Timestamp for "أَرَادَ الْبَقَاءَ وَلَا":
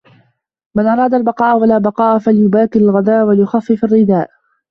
0.87-1.77